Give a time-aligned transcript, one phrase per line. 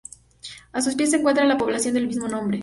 [0.71, 2.59] A sus pies se encuentra la población del mismo nombre.